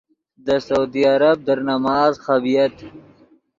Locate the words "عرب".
1.13-1.37